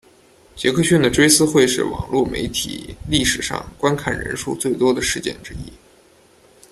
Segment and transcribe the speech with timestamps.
[0.55, 5.71] 杰克逊的追思会是网路媒体历史上观看人数最多的事件之一。